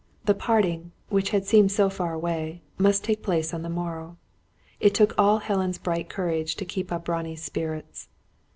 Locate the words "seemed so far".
1.45-2.11